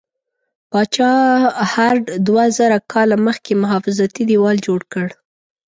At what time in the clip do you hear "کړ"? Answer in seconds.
4.93-5.07